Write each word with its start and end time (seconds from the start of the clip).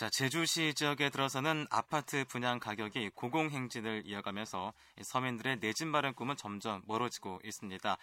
자, 0.00 0.08
제주시 0.08 0.72
지역에 0.72 1.10
들어서는 1.10 1.66
아파트 1.68 2.24
분양 2.24 2.58
가격이 2.58 3.10
고공행진을 3.10 4.04
이어가면서 4.06 4.72
서민들의 5.02 5.60
내 5.60 5.74
집 5.74 5.88
마련 5.88 6.14
꿈은 6.14 6.38
점점 6.38 6.80
멀어지고 6.86 7.38
있습니다. 7.44 7.98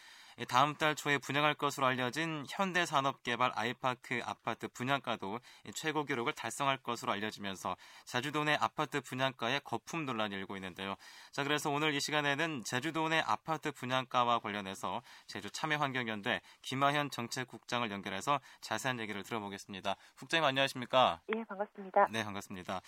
다음 0.45 0.75
달 0.75 0.93
초에 0.93 1.17
분양할 1.17 1.55
것으로 1.55 1.87
알려진 1.87 2.45
현대산업개발 2.47 3.53
아이파크 3.55 4.21
아파트 4.23 4.67
분양가도 4.67 5.39
최고 5.73 6.05
기록을 6.05 6.33
달성할 6.33 6.77
것으로 6.77 7.11
알려지면서 7.11 7.75
제주도 8.05 8.43
내 8.43 8.55
아파트 8.59 9.01
분양가에 9.01 9.59
거품 9.63 10.05
논란이 10.05 10.35
일고 10.35 10.55
있는데요. 10.57 10.95
자, 11.31 11.43
그래서 11.43 11.71
오늘 11.71 11.95
이 11.95 11.99
시간에는 11.99 12.63
제주도 12.65 13.09
내 13.09 13.19
아파트 13.25 13.71
분양가와 13.71 14.39
관련해서 14.39 15.01
제주 15.25 15.49
참여환경연대 15.49 16.41
김하현 16.61 17.09
정책국장을 17.09 17.89
연결해서 17.89 18.39
자세한 18.61 18.99
얘기를 18.99 19.23
들어보겠습니다. 19.23 19.95
국장님 20.19 20.45
안녕하십니까? 20.45 21.21
예, 21.35 21.43
반갑습니다. 21.45 22.09
네, 22.11 22.23
반갑습니다. 22.23 22.81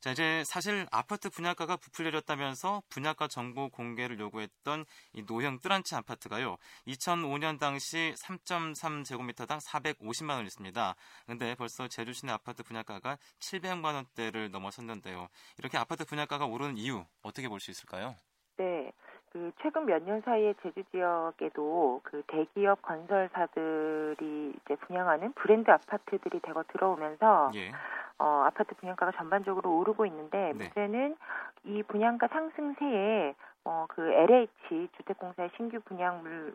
자, 0.00 0.10
이제 0.10 0.44
사실 0.46 0.86
아파트 0.92 1.28
분양가가 1.28 1.76
부풀려졌다면서 1.76 2.82
분양가 2.88 3.26
정보 3.26 3.68
공개를 3.70 4.20
요구했던 4.20 4.84
이 5.14 5.22
노형 5.26 5.58
뜰한치 5.60 5.96
아파트가요. 5.96 6.56
2005년 6.86 7.58
당시 7.58 8.12
3.3제곱미터당 8.16 9.58
450만 9.66 10.34
원이었습니다. 10.36 10.94
근데 11.26 11.54
벌써 11.54 11.88
제주 11.88 12.12
시내 12.12 12.32
아파트 12.32 12.62
분양가가 12.62 13.16
700만 13.40 13.94
원대를 13.94 14.50
넘어섰는데요. 14.50 15.28
이렇게 15.58 15.78
아파트 15.78 16.04
분양가가 16.04 16.46
오르는 16.46 16.76
이유 16.76 17.04
어떻게 17.22 17.48
볼 17.48 17.60
수 17.60 17.70
있을까요? 17.70 18.14
네. 18.56 18.92
그 19.30 19.50
최근 19.62 19.86
몇 19.86 20.00
년 20.04 20.20
사이에 20.20 20.54
제주 20.62 20.84
지역에도 20.92 22.00
그 22.04 22.22
대기업 22.28 22.82
건설사들이 22.82 24.52
이제 24.64 24.76
분양하는 24.76 25.32
브랜드 25.32 25.70
아파트들이 25.72 26.38
대거 26.40 26.62
들어오면서 26.68 27.50
예. 27.56 27.72
어, 28.18 28.44
아파트 28.46 28.74
분양가가 28.76 29.10
전반적으로 29.18 29.76
오르고 29.78 30.06
있는데 30.06 30.52
네. 30.52 30.52
문제는 30.52 31.16
이 31.64 31.82
분양가 31.82 32.28
상승세에 32.28 33.34
어, 33.64 33.86
그 33.88 34.02
LH 34.12 34.88
주택공사의 34.98 35.50
신규 35.56 35.80
분양물 35.80 36.54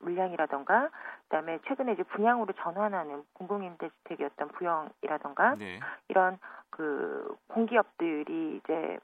물량이라던가 0.00 0.90
그다음에 1.24 1.58
최근에 1.66 1.92
이제 1.92 2.02
분양으로 2.02 2.52
전환하는 2.54 3.24
공공임대주택이었던 3.34 4.48
부영이라던가 4.48 5.56
네. 5.56 5.80
이런 6.08 6.38
그 6.70 7.36
공기업들이 7.48 8.56
이제 8.56 8.98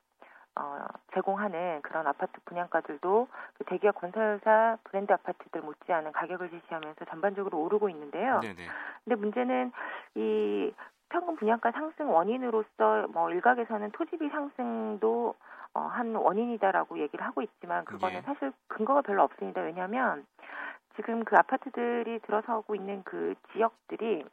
어, 0.58 0.86
제공하는 1.12 1.83
그런 1.83 2.06
아파트 2.06 2.33
분양가들도 2.47 3.28
그 3.58 3.64
대기업 3.64 3.97
건설사 3.97 4.78
브랜드 4.84 5.12
아파트들 5.12 5.61
못지않은 5.61 6.12
가격을 6.12 6.50
제시하면서 6.50 7.05
전반적으로 7.06 7.60
오르고 7.60 7.91
있는데요. 7.91 8.41
네, 8.41 8.55
네. 8.55 8.66
근데 9.05 9.16
문제는 9.16 9.72
이 10.14 10.72
평균 11.10 11.36
분양가 11.36 11.72
상승 11.72 12.12
원인으로서 12.12 13.06
뭐 13.12 13.31
일각에서는 13.31 13.91
토지비 13.92 14.31
상승도 14.31 15.34
어, 15.75 15.81
한 15.81 16.14
원인이다라고 16.14 16.98
얘기를 17.00 17.25
하고 17.25 17.42
있지만 17.42 17.84
그거는 17.84 18.16
예. 18.16 18.20
사실 18.22 18.50
근거가 18.69 19.03
별로 19.03 19.22
없습니다. 19.25 19.60
왜냐하면 19.60 20.25
지금 20.97 21.25
그 21.25 21.36
아파트들이 21.36 22.20
들어서고 22.20 22.75
있는 22.75 23.02
그 23.05 23.34
지역들이 23.52 24.25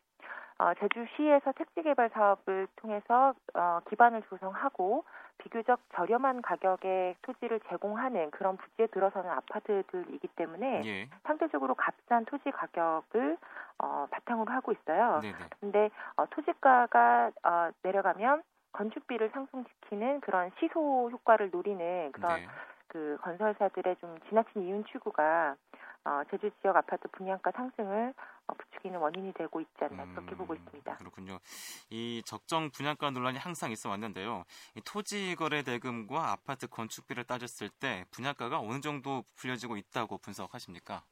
어, 0.59 0.73
제주시에서 0.75 1.51
택지 1.53 1.81
개발 1.81 2.09
사업을 2.09 2.67
통해서 2.77 3.33
어, 3.53 3.79
기반을 3.89 4.21
조성하고 4.29 5.03
비교적 5.39 5.79
저렴한 5.95 6.41
가격에 6.41 7.15
토지를 7.23 7.59
제공하는 7.69 8.31
그런 8.31 8.55
부지에 8.57 8.87
들어서는 8.87 9.29
아파트들이기 9.29 10.27
때문에 10.35 10.83
예. 10.85 11.09
상대적으로 11.23 11.73
값싼 11.75 12.25
토지 12.25 12.51
가격을 12.51 13.37
어, 13.79 14.07
바탕으로 14.11 14.53
하고 14.53 14.71
있어요. 14.71 15.21
근데 15.59 15.89
어, 16.15 16.25
토지가가 16.27 17.31
어, 17.43 17.69
내려가면 17.81 18.43
건축비를 18.73 19.31
상승시키는 19.31 20.21
그런 20.21 20.51
시소 20.59 21.09
효과를 21.11 21.49
노리는 21.51 22.11
그런 22.11 22.35
네. 22.35 22.47
그 22.93 23.17
건설사들의 23.21 23.95
좀 23.99 24.17
지나친 24.29 24.61
이윤 24.67 24.85
추구가 24.85 25.55
어, 26.05 26.21
제주 26.29 26.51
지역 26.61 26.75
아파트 26.75 27.07
분양가 27.07 27.51
상승을 27.51 28.13
어, 28.47 28.53
부추기는 28.53 28.99
원인이 28.99 29.33
되고 29.33 29.59
있지 29.61 29.71
않나 29.79 30.05
그렇게 30.13 30.33
음, 30.33 30.37
보고 30.37 30.53
있습니다. 30.53 30.97
그렇군요. 30.97 31.39
이 31.89 32.21
적정 32.25 32.69
분양가 32.69 33.09
논란이 33.09 33.39
항상 33.39 33.71
있어 33.71 33.89
왔는데요. 33.89 34.43
이 34.75 34.81
토지 34.81 35.35
거래 35.35 35.63
대금과 35.63 36.31
아파트 36.31 36.67
건축비를 36.67 37.23
따졌을 37.23 37.69
때 37.69 38.05
분양가가 38.11 38.59
어느 38.59 38.79
정도 38.81 39.23
풀려지고 39.35 39.77
있다고 39.77 40.19
분석하십니까? 40.19 41.03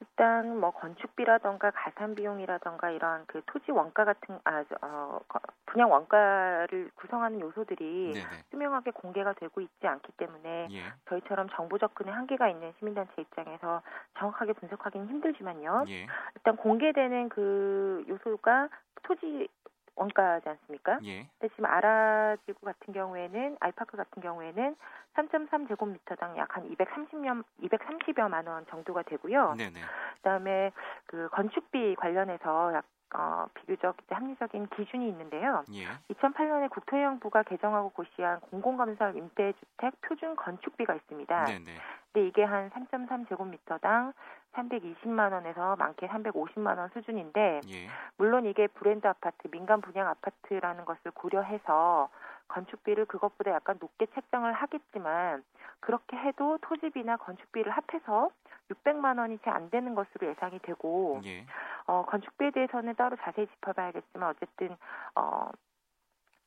일단 0.00 0.58
뭐 0.60 0.72
건축비라던가 0.72 1.70
가산 1.70 2.14
비용이라던가 2.14 2.90
이런 2.90 3.24
그 3.26 3.40
토지 3.46 3.70
원가 3.70 4.04
같은 4.04 4.38
아 4.44 4.62
어, 4.82 5.20
거- 5.26 5.40
분양 5.66 5.90
원가를 5.90 6.90
구성하는 6.96 7.40
요소들이 7.40 8.12
네, 8.14 8.20
네. 8.20 8.44
투명하게 8.50 8.90
공개가 8.92 9.32
되고 9.32 9.60
있지 9.60 9.86
않기 9.86 10.12
때문에 10.12 10.68
예. 10.70 10.82
저희처럼 11.08 11.48
정보 11.54 11.78
접근에 11.78 12.10
한계가 12.10 12.48
있는 12.48 12.72
시민단체 12.78 13.12
입장에서 13.22 13.82
정확하게 14.18 14.52
분석하기는 14.54 15.08
힘들지만요. 15.08 15.84
예. 15.88 16.06
일단 16.34 16.56
공개되는 16.56 17.28
그 17.30 18.04
요소가 18.08 18.68
토지 19.02 19.48
원가지 19.96 20.48
않습니까? 20.48 20.98
예. 21.04 21.26
근데 21.38 21.48
지금 21.54 21.66
아라지구 21.66 22.60
같은 22.64 22.92
경우에는 22.92 23.56
아이파크 23.60 23.96
같은 23.96 24.22
경우에는 24.22 24.76
3.3 25.14 25.68
제곱미터당 25.68 26.36
약 26.36 26.56
한 26.56 26.68
230여 26.74 27.44
230여만 27.62 28.48
원 28.48 28.66
정도가 28.66 29.02
되고요. 29.02 29.54
네, 29.58 29.70
네. 29.70 29.80
그다음에 30.16 30.72
그 31.06 31.28
건축비 31.32 31.96
관련해서 31.96 32.72
약 32.74 32.84
어, 33.14 33.46
비교적 33.54 33.96
합리적인 34.10 34.66
기준이 34.68 35.08
있는데요. 35.08 35.64
예. 35.72 35.86
2008년에 36.14 36.68
국토해양부가 36.70 37.44
개정하고 37.44 37.90
고시한 37.90 38.40
공공건설 38.40 39.16
임대주택 39.16 40.00
표준 40.00 40.34
건축비가 40.34 40.94
있습니다. 40.94 41.44
네, 41.44 41.58
네. 41.60 41.72
근데 42.12 42.26
이게 42.26 42.42
한 42.42 42.70
3.3 42.70 43.28
제곱미터당 43.28 44.12
320만 44.56 45.32
원에서 45.32 45.76
많게 45.76 46.08
350만 46.08 46.78
원 46.78 46.88
수준인데 46.90 47.60
예. 47.68 47.88
물론 48.16 48.46
이게 48.46 48.66
브랜드 48.66 49.06
아파트, 49.06 49.48
민간 49.50 49.80
분양 49.80 50.08
아파트라는 50.08 50.84
것을 50.84 51.10
고려해서 51.12 52.08
건축비를 52.48 53.06
그것보다 53.06 53.50
약간 53.50 53.76
높게 53.80 54.06
책정을 54.06 54.52
하겠지만 54.52 55.42
그렇게 55.80 56.16
해도 56.16 56.58
토지비나 56.62 57.16
건축비를 57.16 57.72
합해서 57.72 58.30
600만 58.70 59.18
원이 59.18 59.38
채 59.44 59.50
안 59.50 59.70
되는 59.70 59.94
것으로 59.94 60.28
예상이 60.28 60.58
되고 60.60 61.20
예. 61.24 61.44
어, 61.86 62.04
건축비에 62.06 62.50
대해서는 62.50 62.94
따로 62.96 63.16
자세히 63.16 63.46
짚어봐야겠지만 63.46 64.30
어쨌든 64.30 64.76
어, 65.14 65.50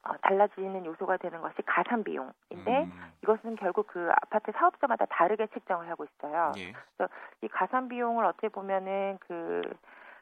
어, 0.03 0.13
달라지는 0.21 0.85
요소가 0.85 1.17
되는 1.17 1.41
것이 1.41 1.61
가산 1.65 2.03
비용인데 2.03 2.83
음, 2.83 3.13
이것은 3.21 3.55
결국 3.57 3.87
그 3.87 4.09
아파트 4.21 4.51
사업자마다 4.53 5.05
다르게 5.05 5.47
책정을 5.47 5.89
하고 5.89 6.05
있어요. 6.05 6.53
예. 6.57 6.73
이 7.41 7.47
가산 7.49 7.89
비용을 7.89 8.23
어떻게 8.25 8.47
보면은 8.47 9.17
그 9.19 9.61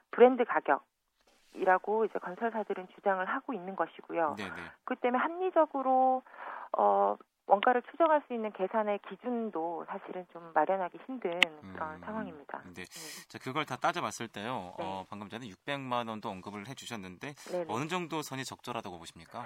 브랜드 0.10 0.44
가격이라고 0.46 2.06
이제 2.06 2.18
건설사들은 2.20 2.88
주장을 2.96 3.24
하고 3.24 3.54
있는 3.54 3.76
것이고요. 3.76 4.36
네, 4.38 4.46
네. 4.46 4.52
그 4.84 4.96
때문에 4.96 5.22
합리적으로 5.22 6.24
어 6.76 7.16
원가를 7.48 7.82
추정할 7.90 8.22
수 8.28 8.34
있는 8.34 8.52
계산의 8.52 9.00
기준도 9.10 9.86
사실은 9.88 10.26
좀 10.34 10.52
마련하기 10.54 11.00
힘든 11.06 11.40
그런 11.74 11.96
음, 11.96 12.02
상황입니다. 12.02 12.62
네. 12.76 12.84
네. 12.84 13.28
자, 13.30 13.40
그걸 13.40 13.66
다 13.66 13.78
따져봤을 13.78 14.28
때요. 14.28 14.76
네. 14.78 14.84
어, 14.86 15.06
방금 15.10 15.30
전에 15.30 15.48
600만 15.48 16.10
원도 16.10 16.30
언급을 16.30 16.68
해주셨는데 16.68 17.34
네네. 17.34 17.66
어느 17.70 17.88
정도 17.88 18.22
선이 18.22 18.44
적절하다고 18.44 19.00
보십니까? 19.00 19.46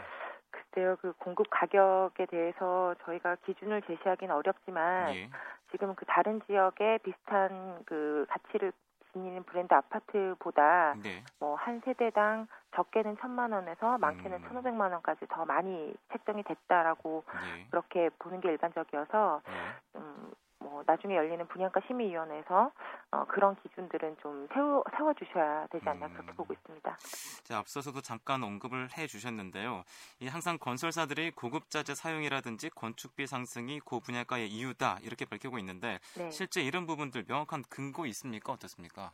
글쎄요, 0.50 0.98
그 1.02 1.14
공급 1.14 1.48
가격에 1.50 2.26
대해서 2.26 2.96
저희가 3.06 3.36
기준을 3.46 3.84
제시하기는 3.84 4.34
어렵지만 4.34 5.14
예. 5.16 5.30
지금 5.72 5.94
그 5.96 6.06
다른 6.06 6.42
지역에 6.48 6.98
비슷한 7.04 7.84
그 7.86 8.26
가치를 8.30 8.74
지니는 9.14 9.44
브랜드 9.44 9.74
아파트보다 9.74 10.96
네. 11.02 11.24
뭐한 11.40 11.82
세대당 11.86 12.48
적게는 12.76 13.18
천만 13.20 13.52
원에서 13.52 13.98
많게는 13.98 14.44
음. 14.44 14.48
천오백만 14.48 14.92
원까지 14.94 15.26
더 15.30 15.46
많이 15.46 15.94
책정이 16.12 16.44
됐다라고 16.44 17.24
예. 17.28 17.66
그렇게 17.70 18.10
보는 18.20 18.40
게 18.40 18.50
일반적이어서 18.50 19.42
예. 19.48 20.00
음, 20.00 20.32
뭐 20.60 20.84
나중에 20.86 21.16
열리는 21.16 21.46
분양가 21.48 21.82
심의위원회에서 21.88 22.72
어, 23.12 23.26
그런 23.26 23.56
기준들은 23.58 24.18
좀 24.22 24.48
세워 24.54 24.84
세워 24.96 25.14
주셔야 25.14 25.68
되지 25.68 25.88
않나 25.88 26.08
음. 26.08 26.14
그렇게 26.14 26.32
보고 26.32 26.54
있습니다. 26.54 26.98
자, 27.44 27.58
앞서서도 27.58 28.02
잠깐 28.02 28.42
언급을 28.42 28.88
해 28.98 29.06
주셨는데요. 29.06 29.84
이 30.20 30.28
항상 30.28 30.58
건설사들이 30.58 31.32
고급자재 31.32 31.94
사용이라든지 31.94 32.70
건축비 32.70 33.28
상승이 33.28 33.82
고 33.82 34.00
분양가의 34.00 34.48
이유다 34.48 35.00
이렇게 35.02 35.26
밝히고 35.26 35.60
있는데 35.60 36.00
네. 36.18 36.30
실제 36.32 36.62
이런 36.62 36.86
부분들 36.86 37.26
명확한 37.28 37.64
근거 37.70 38.06
있습니까? 38.06 38.54
어떻습니까? 38.54 39.12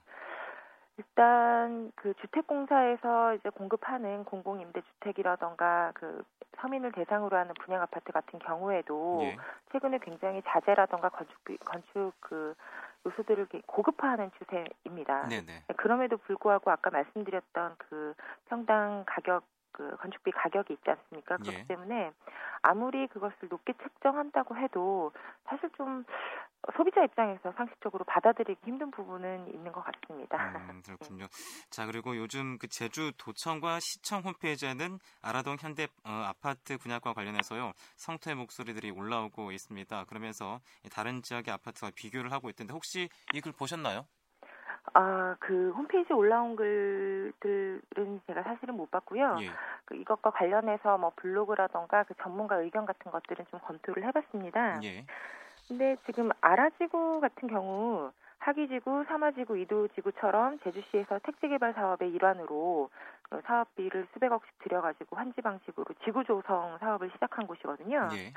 일단 0.98 1.92
그 1.96 2.14
주택공사에서 2.16 3.36
이제 3.36 3.50
공급하는 3.50 4.24
공공임대주택이라던가 4.26 5.92
그 5.94 6.24
서민을 6.60 6.92
대상으로 6.92 7.38
하는 7.38 7.54
분양 7.64 7.82
아파트 7.82 8.12
같은 8.12 8.40
경우에도 8.40 9.20
예. 9.24 9.38
최근에 9.72 10.00
굉장히 10.00 10.42
자재라던가 10.48 11.10
건축 11.10 11.38
건축 11.66 12.14
그 12.20 12.56
요소들을 13.08 13.48
고급화하는 13.66 14.32
추세입니다. 14.38 15.28
네, 15.28 15.42
네. 15.42 15.64
그럼에도 15.78 16.18
불구하고 16.18 16.72
아까 16.72 16.90
말씀드렸던 16.90 17.76
그 17.78 18.14
평당 18.50 19.04
가격 19.08 19.46
그 19.78 19.96
건축비 19.98 20.32
가격이 20.32 20.74
있지 20.74 20.90
않습니까? 20.90 21.38
그렇기 21.38 21.60
예. 21.60 21.66
때문에 21.68 22.12
아무리 22.64 23.08
그것을 23.08 23.36
높게 23.50 23.74
책정한다고 23.84 24.58
해도 24.58 25.12
사실 25.46 25.70
좀 25.78 26.04
소비자 26.76 27.04
입장에서 27.04 27.52
상식적으로 27.54 28.04
받아들이기 28.06 28.60
힘든 28.66 28.92
부분은 28.92 29.54
있는 29.54 29.72
것 29.72 29.84
같습니다. 29.86 30.38
음, 30.38 30.82
그렇군요. 30.86 31.28
자, 31.72 31.86
그리고 31.88 32.16
요즘 32.16 32.58
그 32.60 32.68
제주 32.68 33.12
도청과 33.18 33.80
시청 33.80 34.22
홈페이지에는 34.22 35.00
아라동 35.22 35.58
현대 35.60 35.88
어, 36.04 36.10
아파트 36.12 36.78
분양과 36.78 37.14
관련해서요 37.14 37.74
성토의 37.98 38.36
목소리들이 38.36 38.92
올라오고 38.92 39.52
있습니다. 39.52 40.06
그러면서 40.06 40.60
다른 40.92 41.22
지역의 41.24 41.54
아파트와 41.54 41.92
비교를 41.96 42.32
하고 42.32 42.50
있던데 42.50 42.74
혹시 42.74 43.10
이 43.32 43.42
글 43.42 43.52
보셨나요? 43.52 44.08
아, 44.94 45.36
그 45.40 45.72
홈페이지에 45.72 46.16
올라온 46.16 46.56
글들은 46.56 48.22
제가 48.28 48.44
사실은 48.44 48.76
못 48.76 48.90
봤고요. 48.90 49.38
예. 49.42 49.50
그 49.86 49.96
이것과 49.96 50.32
관련해서 50.32 50.98
뭐 50.98 51.12
블로그라던가 51.16 52.04
그 52.04 52.14
전문가 52.22 52.56
의견 52.58 52.86
같은 52.86 53.12
것들은 53.12 53.46
좀 53.52 53.60
검토를 53.62 54.04
해봤습니다. 54.06 54.82
예. 54.84 55.06
근데 55.68 55.98
지금 56.06 56.30
아라지구 56.42 57.20
같은 57.20 57.50
경우 57.50 58.12
하기지구, 58.40 59.06
사마지구, 59.08 59.58
이도지구처럼 59.58 60.60
제주시에서 60.60 61.20
택지개발 61.20 61.74
사업의 61.74 62.12
일환으로 62.12 62.90
그 63.30 63.42
사업비를 63.46 64.08
수백억씩 64.14 64.60
들여가지고 64.60 65.16
환지 65.18 65.42
방식으로 65.42 65.86
지구 66.06 66.24
조성 66.24 66.78
사업을 66.80 67.10
시작한 67.12 67.46
곳이거든요. 67.46 68.08
예. 68.14 68.34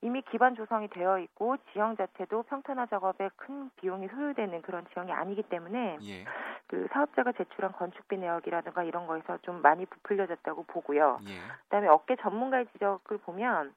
이미 0.00 0.22
기반 0.22 0.54
조성이 0.54 0.88
되어 0.88 1.18
있고 1.18 1.56
지형 1.72 1.96
자체도 1.96 2.44
평탄화 2.44 2.86
작업에 2.86 3.28
큰 3.36 3.70
비용이 3.76 4.08
소요되는 4.08 4.62
그런 4.62 4.86
지형이 4.92 5.12
아니기 5.12 5.42
때문에 5.42 5.98
예. 6.02 6.24
그 6.66 6.88
사업자가 6.92 7.32
제출한 7.32 7.72
건축비 7.72 8.16
내역이라든가 8.16 8.82
이런 8.84 9.06
거에서 9.06 9.36
좀 9.42 9.60
많이 9.60 9.84
부풀려졌다고 9.84 10.64
보고요. 10.64 11.18
예. 11.28 11.34
그다음에 11.64 11.88
업계 11.88 12.16
전문가의 12.16 12.66
지적을 12.72 13.18
보면 13.18 13.74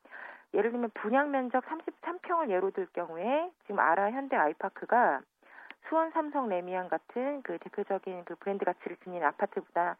예를 0.54 0.72
들면 0.72 0.92
분양 0.94 1.32
면적 1.32 1.66
33평을 1.66 2.50
예로 2.50 2.72
들 2.72 2.88
경우에 2.94 3.52
지금 3.64 3.80
아라 3.80 4.12
현대 4.12 4.38
아이파크가 4.38 5.22
수원 5.88 6.12
삼성 6.12 6.50
레미안 6.50 6.90
같은 6.90 7.42
그 7.44 7.58
대표적인 7.60 8.26
그 8.26 8.36
브랜드 8.36 8.66
가치를 8.66 8.98
지닌 8.98 9.24
아파트보다 9.24 9.98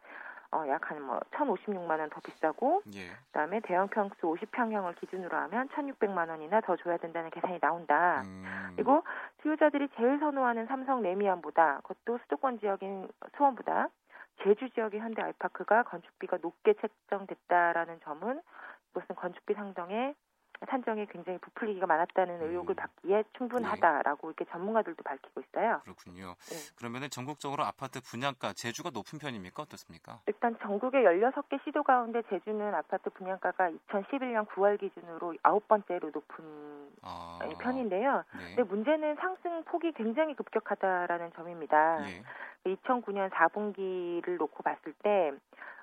어, 0.50 0.64
약한 0.66 1.02
뭐 1.02 1.20
1,056만 1.30 1.98
원 2.00 2.08
더 2.08 2.20
비싸고 2.20 2.82
예. 2.94 3.10
그다음에 3.26 3.60
대형 3.60 3.88
평수 3.88 4.14
50평형을 4.22 4.98
기준으로 4.98 5.36
하면 5.36 5.68
1,600만 5.68 6.30
원이나 6.30 6.62
더 6.62 6.74
줘야 6.76 6.96
된다는 6.96 7.28
계산이 7.30 7.60
나온다. 7.60 8.22
음. 8.24 8.72
그리고 8.74 9.02
수요자들이 9.42 9.88
제일 9.96 10.18
선호하는 10.18 10.66
삼성 10.66 11.02
레미안보다 11.02 11.80
그것도 11.82 12.18
수도권 12.22 12.60
지역인 12.60 13.08
수원보다 13.36 13.88
제주 14.42 14.70
지역의 14.70 15.00
현대 15.00 15.20
아이파크가 15.20 15.82
건축비가 15.82 16.38
높게 16.40 16.72
책정됐다라는 16.74 18.00
점은 18.04 18.40
이것은 18.90 19.16
건축비 19.16 19.52
상정에 19.52 20.14
산정에 20.68 21.06
굉장히 21.06 21.38
부풀리기가 21.38 21.86
많았다는 21.86 22.40
음. 22.40 22.50
의혹을 22.50 22.74
받기에 22.74 23.24
충분하다라고 23.36 24.28
이렇게 24.28 24.44
전문가들도 24.50 25.02
밝히고 25.02 25.40
있어요. 25.40 25.80
그렇군요. 25.84 26.34
네. 26.50 26.56
그러면은 26.76 27.10
전국적으로 27.10 27.64
아파트 27.64 28.00
분양가 28.00 28.52
제주가 28.54 28.90
높은 28.90 29.18
편입니까? 29.18 29.62
어떻습니까? 29.62 30.20
일단 30.26 30.56
전국의 30.60 31.04
16개 31.04 31.62
시도 31.64 31.82
가운데 31.82 32.22
제주는 32.28 32.74
아파트 32.74 33.10
분양가가 33.10 33.70
2011년 33.70 34.46
9월 34.48 34.80
기준으로 34.80 35.34
아홉 35.42 35.68
번째로 35.68 36.10
높은 36.10 36.90
아. 37.02 37.38
편인데요. 37.60 38.24
네. 38.36 38.54
근데 38.56 38.62
문제는 38.62 39.16
상승 39.16 39.62
폭이 39.64 39.92
굉장히 39.92 40.34
급격하다라는 40.34 41.32
점입니다. 41.34 42.04
예. 42.08 42.22
2009년 42.64 43.30
4분기를 43.30 44.36
놓고 44.36 44.62
봤을 44.62 44.92
때 45.02 45.32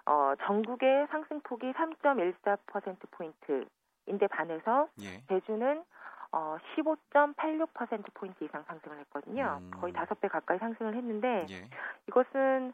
어, 0.06 0.34
전국의 0.46 1.08
상승폭이 1.10 1.74
3.14%포인트 1.74 3.66
인데 4.08 4.28
반해서 4.28 4.88
예. 5.02 5.22
제주는 5.28 5.84
어, 6.32 6.58
15.86%포인트 6.76 8.44
이상 8.44 8.64
상승을 8.64 9.00
했거든요. 9.00 9.60
음. 9.62 9.72
거의 9.80 9.94
다섯 9.94 10.20
배 10.20 10.28
가까이 10.28 10.58
상승을 10.58 10.96
했는데 10.96 11.46
예. 11.50 11.70
이것은 12.08 12.74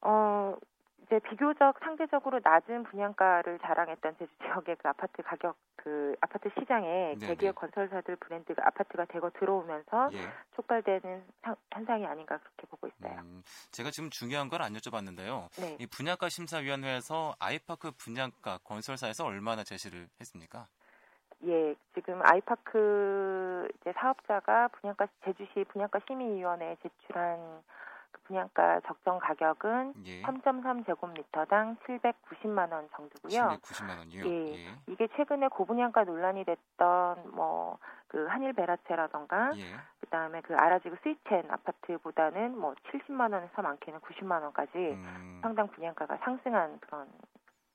어, 0.00 0.56
이제 1.02 1.18
비교적 1.18 1.78
상대적으로 1.80 2.40
낮은 2.42 2.84
분양가를 2.84 3.58
자랑했던 3.58 4.16
제주 4.18 4.32
지역의 4.38 4.76
그 4.76 4.88
아파트 4.88 5.22
가격 5.22 5.56
그 5.84 6.16
아파트 6.22 6.48
시장에 6.58 7.14
네네. 7.18 7.26
대기업 7.26 7.56
건설사들 7.56 8.16
브랜드가 8.16 8.66
아파트가 8.66 9.04
대거 9.04 9.30
들어오면서 9.38 10.08
예. 10.14 10.18
촉발되는 10.56 11.22
상- 11.42 11.56
현상이 11.72 12.06
아닌가 12.06 12.38
그렇게 12.38 12.66
보고 12.68 12.86
있어요. 12.88 13.18
음, 13.20 13.42
제가 13.70 13.90
지금 13.90 14.08
중요한 14.08 14.48
걸 14.48 14.62
안 14.62 14.72
여쭤봤는데요. 14.72 15.50
네. 15.60 15.76
이 15.78 15.86
분양가 15.86 16.30
심사위원회에서 16.30 17.34
아이파크 17.38 17.90
분양가 17.98 18.58
건설사에서 18.64 19.26
얼마나 19.26 19.62
제시를 19.62 20.08
했습니까? 20.20 20.66
예, 21.44 21.74
지금 21.94 22.22
아이파크 22.24 23.68
이제 23.82 23.92
사업자가 23.92 24.68
분양가 24.68 25.06
제주시 25.26 25.64
분양가 25.68 26.00
심의위원회에 26.06 26.76
제출한 26.82 27.36
그 27.36 27.62
분양가 28.24 28.80
적정 28.86 29.18
가격은 29.18 29.94
예. 30.06 30.22
3.3제곱미터당 30.22 31.76
790만 31.80 32.72
원 32.72 32.88
정도고요. 32.96 33.58
790만 33.60 33.98
원이요. 33.98 34.26
예. 34.26 34.54
예. 34.54 34.78
이게 34.86 35.08
최근에 35.16 35.48
고분양가 35.48 36.04
논란이 36.04 36.44
됐던 36.44 37.32
뭐 37.34 37.78
그 38.14 38.26
한일 38.26 38.52
베라체라던가 38.52 39.56
예. 39.56 39.74
그다음에 39.98 40.40
그 40.42 40.54
아라지구 40.54 40.96
스위첸 41.02 41.50
아파트보다는 41.50 42.56
뭐 42.56 42.72
70만 42.92 43.32
원에서 43.32 43.60
많게는 43.60 43.98
90만 43.98 44.40
원까지 44.40 44.70
음, 44.78 45.40
상당 45.42 45.68
분양가가 45.72 46.18
상승한 46.18 46.78
그런 46.78 47.08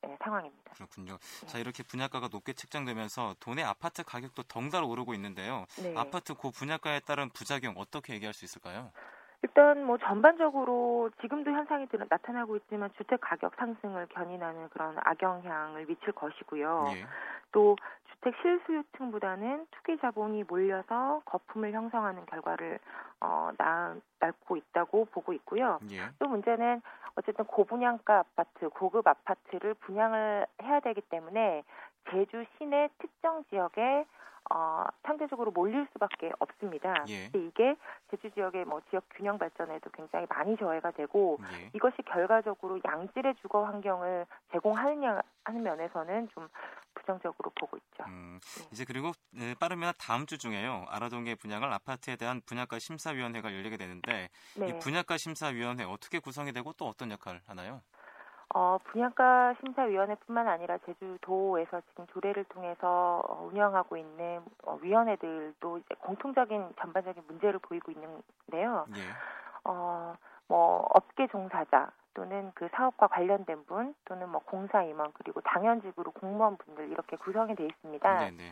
예, 0.08 0.18
상황입니다. 0.24 0.72
그렇군요. 0.76 1.18
자, 1.46 1.58
이렇게 1.58 1.84
분양가가 1.84 2.30
높게 2.32 2.54
책정되면서 2.54 3.36
도내 3.42 3.64
아파트 3.64 4.02
가격도 4.06 4.44
덩달아 4.44 4.86
오르고 4.86 5.14
있는데요. 5.16 5.66
네. 5.84 5.94
아파트 5.98 6.34
고 6.34 6.52
분양가에 6.52 7.02
따른 7.02 7.28
부작용 7.32 7.74
어떻게 7.76 8.14
얘기할 8.14 8.34
수 8.34 8.46
있을까요? 8.46 8.94
일단 9.42 9.86
뭐 9.86 9.98
전반적으로 9.98 11.10
지금도 11.22 11.52
현상이 11.52 11.88
드- 11.88 11.98
나타나고 12.10 12.58
있지만 12.58 12.90
주택 12.98 13.22
가격 13.22 13.56
상승을 13.56 14.08
견인하는 14.08 14.70
그런 14.70 14.96
악영향을 15.00 15.86
미칠 15.86 16.12
것이고요. 16.12 16.88
예. 16.94 17.06
또 17.52 17.78
주택 18.12 18.36
실수요층보다는 18.42 19.66
투기 19.72 19.98
자본이 20.00 20.44
몰려서 20.44 21.22
거품을 21.26 21.72
형성하는 21.72 22.26
결과를 22.26 22.80
어, 23.22 23.52
낳, 23.58 23.96
낳고 24.20 24.58
있다고 24.58 25.06
보고 25.06 25.32
있고요. 25.34 25.80
예. 25.92 26.02
또 26.20 26.28
문제는 26.28 26.82
어쨌든 27.16 27.46
고분양가 27.46 28.20
아파트, 28.20 28.70
고급 28.70 29.08
아파트를 29.08 29.74
분양을 29.76 30.46
해야 30.62 30.80
되기 30.82 31.02
때문에 31.02 31.64
제주 32.12 32.46
시내 32.58 32.90
특정 33.00 33.44
지역에 33.50 34.06
어, 34.52 34.84
상대적으로 35.04 35.52
몰릴 35.52 35.88
수밖에 35.94 36.32
없습니다. 36.40 37.06
예. 37.10 37.26
이게 37.36 37.76
제주 38.10 38.32
지역의 38.32 38.66
뭐 38.66 38.82
지역 38.90 39.04
균형 39.12 39.38
발전에도 39.38 39.92
굉장히 39.92 40.26
많이 40.28 40.58
저해가 40.58 40.92
되고 40.92 41.38
예. 41.54 41.70
이것이 41.74 41.98
결과적으로 42.04 42.80
양질의 42.84 43.36
주거 43.42 43.64
환경을 43.66 44.26
제공하느냐 44.52 45.22
하는 45.44 45.64
면에서는 45.64 46.30
좀 46.34 46.48
부정적으로 46.96 47.52
보고 47.60 47.78
있죠. 47.78 48.04
음, 48.08 48.40
네. 48.58 48.68
이제 48.72 48.86
그리고 48.86 49.12
네, 49.32 49.54
빠르면 49.60 49.94
다음 50.00 50.26
주 50.26 50.40
중에요. 50.40 50.86
아라동에 50.90 51.36
분양할 51.36 51.72
아파트에 51.72 52.16
대한 52.16 52.42
분양가 52.46 52.80
심사위원회가 52.80 53.54
열리게 53.54 53.78
되는데 53.78 54.30
네. 54.58 54.68
이 54.68 54.80
분양가 54.80 55.18
심사위원회 55.18 55.84
어떻게 55.84 56.18
구성이 56.20 56.54
되고 56.54 56.74
또 56.74 56.88
어떤 56.88 57.12
역할을 57.12 57.42
하나요? 57.46 57.82
어, 58.56 58.80
분양가 58.86 59.54
심사위원회뿐만 59.60 60.48
아니라 60.48 60.78
제주도에서 60.80 61.82
지금 61.90 62.08
조례를 62.08 62.46
통해서 62.46 63.22
어, 63.28 63.48
운영하고 63.52 63.96
있는 63.98 64.42
어, 64.64 64.78
위원회들도 64.82 65.78
이제 65.78 65.96
공통적인 66.00 66.74
전반적인 66.80 67.24
문제를 67.28 67.60
보이고 67.60 67.92
있는데요. 67.92 68.88
예. 68.96 69.02
어, 69.66 70.16
뭐 70.48 70.88
업계 70.96 71.28
종사자 71.28 71.92
또는 72.16 72.52
그 72.56 72.68
사업과 72.74 73.08
관련된 73.08 73.66
분 73.66 73.94
또는 74.06 74.30
뭐 74.30 74.42
공사 74.44 74.84
임원 74.84 75.12
그리고 75.14 75.42
당연직으로 75.42 76.12
공무원 76.12 76.58
분들 76.58 76.90
이렇게 76.90 77.18
구성이 77.18 77.56
돼 77.56 77.66
있습니다. 77.66 78.20
네, 78.20 78.32
네. 78.32 78.52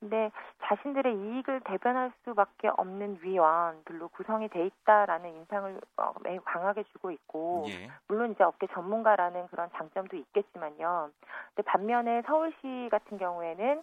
근데 0.00 0.30
자신들의 0.64 1.14
이익을 1.14 1.60
대변할 1.60 2.12
수밖에 2.24 2.68
없는 2.68 3.18
위원들로 3.22 4.08
구성이 4.08 4.48
돼 4.48 4.66
있다라는 4.66 5.30
인상을 5.30 5.80
어, 5.96 6.12
매우 6.22 6.40
강하게 6.44 6.84
주고 6.92 7.10
있고 7.10 7.64
예. 7.68 7.90
물론 8.08 8.32
이제 8.32 8.44
업계 8.44 8.66
전문가라는 8.68 9.48
그런 9.48 9.70
장점도 9.76 10.16
있겠지만요. 10.16 11.10
근데 11.54 11.62
반면에 11.68 12.22
서울시 12.26 12.88
같은 12.90 13.16
경우에는 13.18 13.82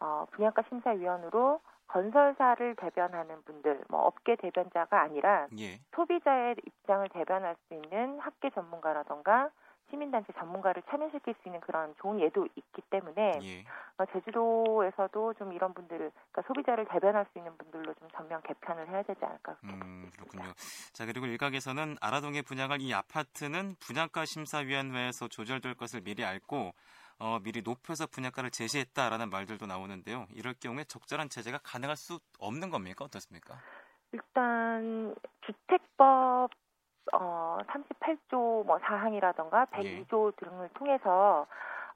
어, 0.00 0.26
분양가 0.30 0.62
심사위원으로 0.68 1.60
건설사를 1.88 2.76
대변하는 2.76 3.42
분들, 3.44 3.82
뭐 3.88 4.02
업계 4.02 4.36
대변자가 4.36 5.00
아니라 5.00 5.48
예. 5.58 5.80
소비자의 5.94 6.56
입장을 6.64 7.08
대변할 7.08 7.56
수 7.66 7.74
있는 7.74 8.20
학계 8.20 8.50
전문가라던가 8.50 9.50
시민단체 9.90 10.32
전문가를 10.38 10.82
참여시킬 10.88 11.34
수 11.42 11.48
있는 11.48 11.60
그런 11.60 11.94
좋은 12.00 12.20
예도 12.20 12.46
있기 12.54 12.82
때문에 12.90 13.38
예. 13.42 13.64
어, 13.98 14.04
제주도에서도 14.12 15.34
좀 15.34 15.52
이런 15.52 15.74
분들을 15.74 16.10
그러니까 16.10 16.42
소비자를 16.46 16.86
대변할 16.86 17.26
수 17.32 17.38
있는 17.38 17.56
분들로 17.56 17.94
좀 17.94 18.08
전면 18.14 18.42
개편을 18.42 18.88
해야 18.88 19.02
되지 19.02 19.24
않을까 19.24 19.56
음, 19.64 20.10
그렇군요. 20.14 20.52
자, 20.92 21.06
그리고 21.06 21.26
일각에서는 21.26 21.96
아라동에 22.00 22.42
분양할 22.42 22.80
이 22.80 22.92
아파트는 22.94 23.76
분양가 23.80 24.24
심사위원회에서 24.24 25.28
조절될 25.28 25.74
것을 25.74 26.02
미리 26.02 26.24
알고 26.24 26.72
어, 27.20 27.40
미리 27.42 27.62
높여서 27.62 28.06
분양가를 28.06 28.50
제시했다라는 28.50 29.30
말들도 29.30 29.66
나오는데요. 29.66 30.26
이럴 30.32 30.54
경우에 30.54 30.84
적절한 30.84 31.28
제재가 31.28 31.58
가능할 31.64 31.96
수 31.96 32.20
없는 32.38 32.70
겁니까? 32.70 33.04
어떻습니까? 33.04 33.60
일단 34.12 35.14
주택법 35.40 36.50
어 37.12 37.58
38조 37.66 38.64
뭐 38.66 38.78
사항이라던가 38.80 39.66
102조 39.66 40.36
등을 40.36 40.68
통해서 40.74 41.46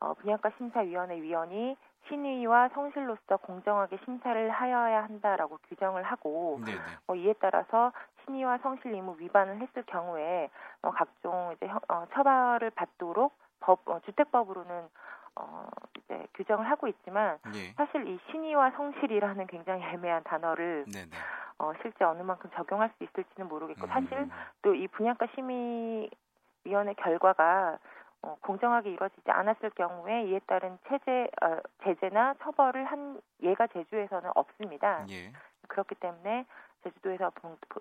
어 0.01 0.15
분양가 0.15 0.51
심사위원회 0.59 1.21
위원이 1.21 1.77
신의와 2.09 2.71
성실로서 2.71 3.37
공정하게 3.43 3.97
심사를 4.05 4.51
하여야 4.51 5.05
한다라고 5.05 5.59
규정을 5.69 6.03
하고 6.03 6.59
네, 6.65 6.73
네. 6.73 6.79
어, 7.07 7.15
이에 7.15 7.33
따라서 7.35 7.93
신의와 8.25 8.59
성실 8.59 8.93
의무 8.93 9.17
위반을 9.19 9.61
했을 9.61 9.83
경우에 9.85 10.51
어, 10.83 10.91
각종 10.91 11.53
이제 11.55 11.69
형- 11.69 11.79
어, 11.89 12.05
처벌을 12.13 12.71
받도록 12.71 13.33
법 13.61 13.89
어, 13.89 14.01
주택법으로는 14.01 14.89
어, 15.37 15.67
이제 15.97 16.27
규정을 16.35 16.69
하고 16.69 16.89
있지만 16.89 17.39
예. 17.55 17.73
사실 17.73 18.07
이 18.07 18.19
신의와 18.31 18.73
성실이라는 18.73 19.47
굉장히 19.47 19.83
애매한 19.83 20.23
단어를 20.25 20.85
네, 20.93 21.05
네. 21.05 21.17
어, 21.59 21.73
실제 21.83 22.05
어느 22.05 22.23
만큼 22.23 22.51
적용할 22.55 22.91
수 22.97 23.05
있을지는 23.05 23.49
모르겠고 23.49 23.87
사실 23.87 24.13
음, 24.19 24.31
또이 24.63 24.89
분양가 24.89 25.27
심의위원회 25.35 26.95
결과가 26.97 27.79
어, 28.23 28.37
공정하게 28.41 28.91
이루어지지 28.91 29.31
않았을 29.31 29.71
경우에 29.71 30.25
이에 30.25 30.41
따른 30.47 30.79
체제 30.89 31.29
어, 31.43 31.59
제재나 31.85 32.35
처벌을 32.43 32.85
한 32.85 33.21
예가 33.43 33.69
제주에서는 33.69 34.31
없습니다. 34.35 35.07
예. 35.11 35.33
그렇기 35.69 35.95
때문에 35.97 36.45
제주도에서 36.83 37.33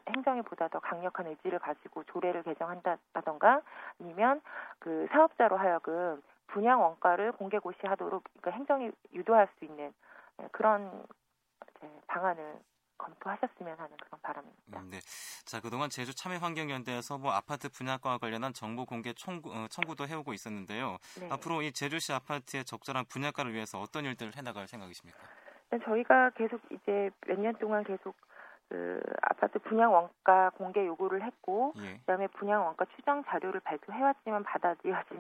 행정이 0.10 0.44
보다 0.44 0.68
더 0.68 0.80
강력한 0.80 1.28
의지를 1.28 1.60
가지고 1.60 2.04
조례를 2.06 2.44
개정한다던가 2.44 3.62
아니면 4.00 4.42
그 4.80 5.08
사업자로 5.12 5.58
하여금 5.58 6.22
분양 6.54 6.82
원가를 6.82 7.32
공개 7.34 7.58
고시하도록 7.60 8.24
그러니까 8.24 8.52
행정이 8.52 8.92
유도할 9.14 9.48
수 9.58 9.66
있는 9.66 9.94
예, 10.42 10.48
그런 10.52 11.06
방안을 12.08 12.60
검토하셨으면 12.98 13.78
하는 13.80 13.98
그런 13.98 14.22
바람입니다. 14.22 14.80
음, 14.80 14.90
네. 14.92 15.00
자, 15.46 15.60
그동안 15.60 15.90
제주 15.90 16.14
참여 16.16 16.38
환경 16.38 16.70
연대에서 16.70 17.18
뭐 17.18 17.32
아파트 17.32 17.68
분양가와 17.70 18.20
관련한 18.20 18.54
정보 18.54 18.86
공개 18.86 19.12
청구, 19.14 19.52
어, 19.52 19.68
청구도 19.70 20.08
해오고 20.08 20.34
있었는데요. 20.34 20.98
네. 21.20 21.28
앞으로 21.32 21.64
이 21.64 21.72
제주시 21.72 22.14
아파트의 22.14 22.64
적절한 22.64 23.06
분양가를 23.06 23.54
위해서 23.54 23.80
어떤 23.80 24.06
일들을 24.06 24.38
해 24.38 24.42
나갈 24.44 24.68
생각이십니까? 24.68 25.20
일단 25.72 25.88
저희가 25.90 26.30
계속 26.32 26.62
이제 26.70 27.10
몇 27.26 27.40
년 27.40 27.56
동안 27.56 27.84
계속 27.84 28.16
그 28.70 29.02
아파트 29.24 29.58
분양 29.60 29.92
원가 29.94 30.52
공개 30.52 30.86
요구를 30.86 31.24
했고 31.24 31.74
예. 31.78 31.98
그다음에 32.00 32.28
분양 32.28 32.64
원가 32.66 32.86
추정 32.96 33.24
자료를 33.26 33.60
발표해 33.62 34.02
왔지만 34.02 34.44
받아들여진 34.44 35.18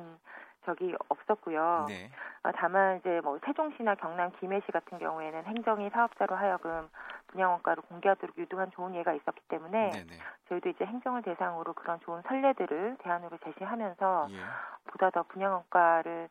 적이 0.65 0.95
없었고요. 1.09 1.85
네. 1.87 2.09
어, 2.43 2.51
다만 2.55 2.97
이제 2.97 3.21
뭐 3.23 3.39
세종시나 3.45 3.95
경남 3.95 4.31
김해시 4.39 4.71
같은 4.71 4.99
경우에는 4.99 5.45
행정이 5.45 5.89
사업자로 5.89 6.35
하여금 6.35 6.89
분양 7.27 7.51
원가를 7.51 7.83
공개하도록 7.83 8.37
유도한 8.37 8.71
좋은 8.71 8.95
예가 8.95 9.13
있었기 9.13 9.41
때문에 9.47 9.89
네, 9.89 10.03
네. 10.05 10.15
저희도 10.49 10.69
이제 10.69 10.85
행정을 10.85 11.21
대상으로 11.23 11.73
그런 11.73 11.99
좋은 12.01 12.21
선례들을 12.23 12.97
대안으로 12.99 13.37
제시하면서 13.43 14.27
예. 14.31 14.37
보다 14.85 15.09
더 15.09 15.23
분양 15.23 15.53
원가를 15.53 16.29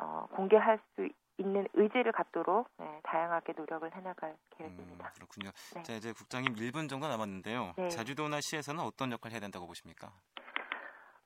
어, 0.00 0.26
공개할 0.32 0.78
수 0.94 1.08
있는 1.38 1.66
의지를 1.74 2.12
갖도록 2.12 2.68
네, 2.78 3.00
다양하게 3.04 3.54
노력을 3.56 3.90
해나갈 3.94 4.30
음, 4.30 4.36
계획입니다. 4.56 5.10
그렇군요. 5.14 5.50
네. 5.74 5.82
자, 5.82 5.94
이제 5.94 6.12
국장님 6.12 6.54
1분 6.54 6.88
정도 6.88 7.08
남았는데요. 7.08 7.74
네. 7.76 7.88
제주도나 7.88 8.40
시에서는 8.40 8.82
어떤 8.82 9.12
역할을 9.12 9.32
해야 9.32 9.40
된다고 9.40 9.66
보십니까? 9.66 10.12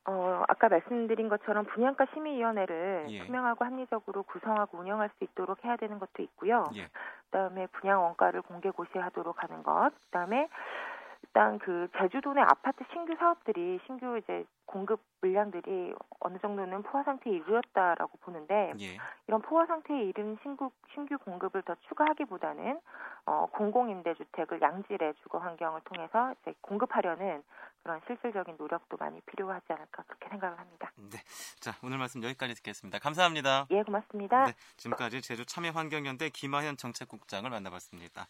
어, 0.08 0.44
아까 0.48 0.68
말씀드린 0.68 1.28
것처럼 1.28 1.64
분양가 1.66 2.06
심의위원회를 2.14 3.06
예. 3.08 3.26
투명하고 3.26 3.64
합리적으로 3.64 4.22
구성하고 4.22 4.78
운영할 4.78 5.10
수 5.18 5.25
있도록 5.25 5.64
해야 5.64 5.76
되는 5.76 5.98
것도 5.98 6.22
있고요. 6.22 6.64
예. 6.76 6.88
그다음에 7.25 7.66
분양 7.72 8.02
원가를 8.04 8.42
공개 8.42 8.70
고시하도록 8.70 9.42
하는 9.42 9.62
것. 9.64 9.90
그다음에 10.06 10.48
일단 11.36 11.58
그 11.58 11.86
제주도 11.98 12.32
내 12.32 12.40
아파트 12.40 12.82
신규 12.94 13.14
사업들이 13.18 13.78
신규 13.84 14.16
이제 14.16 14.46
공급 14.64 15.02
물량들이 15.20 15.94
어느 16.20 16.38
정도는 16.38 16.82
포화 16.82 17.04
상태에 17.04 17.30
이르렀다라고 17.30 18.16
보는데 18.22 18.72
예. 18.80 18.96
이런 19.28 19.42
포화 19.42 19.66
상태에 19.66 20.04
이른 20.04 20.38
신규 20.42 20.70
신규 20.94 21.18
공급을 21.18 21.60
더 21.60 21.74
추가하기보다는 21.88 22.80
어, 23.26 23.46
공공 23.52 23.90
임대 23.90 24.14
주택을 24.14 24.62
양질의 24.62 25.12
주거 25.22 25.36
환경을 25.36 25.82
통해서 25.84 26.32
이제 26.40 26.54
공급하려는 26.62 27.42
그런 27.82 28.00
실질적인 28.06 28.56
노력도 28.56 28.96
많이 28.96 29.20
필요하지 29.20 29.66
않을까 29.68 30.04
그렇게 30.06 30.30
생각을 30.30 30.58
합니다. 30.58 30.90
네. 30.96 31.18
자, 31.60 31.72
오늘 31.84 31.98
말씀 31.98 32.22
여기까지 32.22 32.54
듣겠습니다. 32.54 32.98
감사합니다. 32.98 33.66
예, 33.70 33.82
고맙습니다. 33.82 34.46
네. 34.46 34.52
지금까지 34.78 35.20
제주 35.20 35.44
참여환경연대 35.44 36.30
김하현 36.30 36.78
정책국장을 36.78 37.48
만나봤습니다. 37.48 38.24